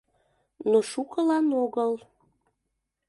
[0.69, 1.93] Но шукылан огыл.